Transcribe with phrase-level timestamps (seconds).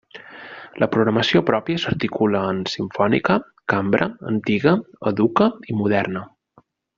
[0.83, 3.37] La programació pròpia s'articula en: simfònica,
[3.75, 4.75] cambra, antiga,
[5.13, 6.27] educa i moderna.